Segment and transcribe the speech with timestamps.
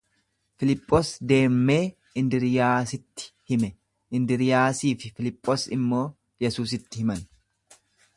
[0.61, 1.81] Filiphos deemmee
[2.21, 3.69] Indriiyaasitti hime,
[4.21, 6.01] Indriiyaasii fi Filiphos immoo
[6.47, 7.23] Yesuusitti himan.